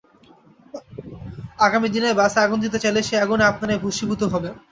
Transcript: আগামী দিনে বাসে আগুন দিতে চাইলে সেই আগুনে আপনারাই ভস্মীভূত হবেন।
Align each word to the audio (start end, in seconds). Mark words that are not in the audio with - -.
আগামী 1.59 1.87
দিনে 1.89 2.09
বাসে 2.19 2.39
আগুন 2.45 2.59
দিতে 2.65 2.77
চাইলে 2.83 2.99
সেই 3.07 3.19
আগুনে 3.23 3.43
আপনারাই 3.51 3.81
ভস্মীভূত 3.83 4.21
হবেন। 4.33 4.53